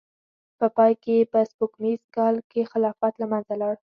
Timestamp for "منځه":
3.31-3.53